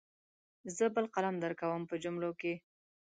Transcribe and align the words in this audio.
زه 0.75 0.85
بل 0.95 1.05
قلم 1.15 1.35
درکوم 1.43 1.81
په 1.89 1.95
جملو 2.03 2.31
کې. 2.39 2.53